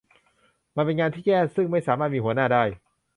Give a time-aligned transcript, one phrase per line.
[0.75, 2.63] มันเป็นงานที่แย่ ซึ่งไม่สามารถมีหัวหน้าได้